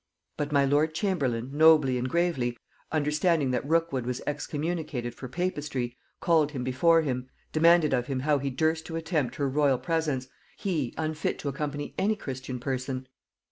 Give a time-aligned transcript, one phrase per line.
[0.35, 2.57] But my lord chamberlain, nobly and gravely,
[2.91, 8.39] understanding that Rookwood was excommunicated for papistry, called him before him; demanded of him how
[8.39, 10.27] he durst to attempt her royal presence,
[10.57, 13.07] he, unfit to accompany any Christian person?